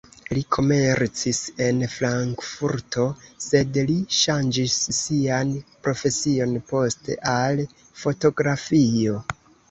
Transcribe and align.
Li 0.35 0.41
komercis 0.55 1.39
en 1.63 1.81
Frankfurto, 1.95 3.03
sed 3.47 3.77
li 3.89 3.97
ŝanĝis 4.19 4.77
sian 4.99 5.51
profesion 5.89 6.55
poste 6.71 7.19
al 7.33 7.61
fotografio. 8.05 9.19